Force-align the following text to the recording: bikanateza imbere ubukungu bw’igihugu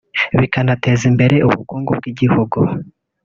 bikanateza 0.39 1.03
imbere 1.11 1.35
ubukungu 1.47 1.91
bw’igihugu 1.99 2.57